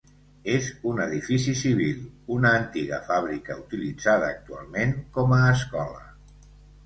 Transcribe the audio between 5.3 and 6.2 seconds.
a escola.